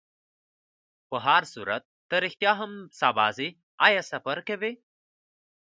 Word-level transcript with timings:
په 1.09 1.17
هرصورت، 1.25 1.83
ته 2.09 2.15
رښتیا 2.25 2.51
هم 2.59 2.71
سبا 3.01 3.27
ځې؟ 3.37 3.49
آیا 3.85 4.01
سفر 4.11 4.37
کوې؟ 4.47 4.71